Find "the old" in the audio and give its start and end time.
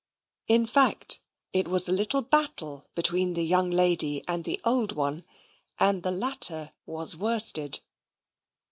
4.45-4.93